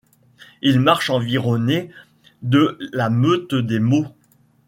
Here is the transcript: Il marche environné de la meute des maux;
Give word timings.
Il 0.63 0.79
marche 0.79 1.11
environné 1.11 1.91
de 2.41 2.75
la 2.91 3.11
meute 3.11 3.53
des 3.53 3.79
maux; 3.79 4.07